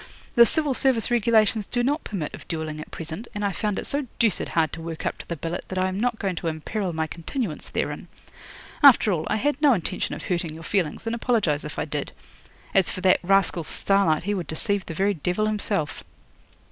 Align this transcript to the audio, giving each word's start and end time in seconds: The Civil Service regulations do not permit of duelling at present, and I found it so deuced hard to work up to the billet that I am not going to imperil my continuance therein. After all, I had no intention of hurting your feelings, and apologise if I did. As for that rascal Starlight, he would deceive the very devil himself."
The 0.33 0.47
Civil 0.47 0.73
Service 0.73 1.11
regulations 1.11 1.67
do 1.67 1.83
not 1.83 2.03
permit 2.03 2.33
of 2.33 2.47
duelling 2.47 2.81
at 2.81 2.89
present, 2.89 3.27
and 3.35 3.45
I 3.45 3.51
found 3.51 3.77
it 3.77 3.85
so 3.85 4.07
deuced 4.17 4.49
hard 4.49 4.73
to 4.73 4.81
work 4.81 5.05
up 5.05 5.19
to 5.19 5.27
the 5.27 5.35
billet 5.35 5.65
that 5.67 5.77
I 5.77 5.87
am 5.87 5.99
not 5.99 6.17
going 6.17 6.35
to 6.37 6.47
imperil 6.47 6.91
my 6.91 7.05
continuance 7.05 7.69
therein. 7.69 8.07
After 8.81 9.11
all, 9.11 9.25
I 9.29 9.35
had 9.35 9.61
no 9.61 9.73
intention 9.73 10.15
of 10.15 10.23
hurting 10.23 10.55
your 10.55 10.63
feelings, 10.63 11.05
and 11.05 11.13
apologise 11.13 11.63
if 11.65 11.77
I 11.77 11.85
did. 11.85 12.13
As 12.73 12.89
for 12.89 13.01
that 13.01 13.19
rascal 13.21 13.63
Starlight, 13.63 14.23
he 14.23 14.33
would 14.33 14.47
deceive 14.47 14.87
the 14.87 14.95
very 14.95 15.13
devil 15.13 15.45
himself." 15.45 16.03